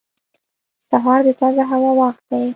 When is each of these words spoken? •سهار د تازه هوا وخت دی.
•سهار 0.89 1.19
د 1.27 1.29
تازه 1.39 1.63
هوا 1.71 1.91
وخت 2.01 2.23
دی. 2.31 2.45